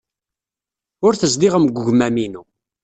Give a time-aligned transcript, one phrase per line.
[1.05, 2.43] Ur tezdiɣem deg wegmam-inu.